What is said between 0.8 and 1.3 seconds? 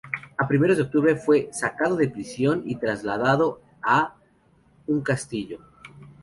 octubre